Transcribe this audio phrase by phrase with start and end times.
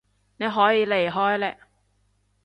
[0.37, 1.59] 你可以離開嘞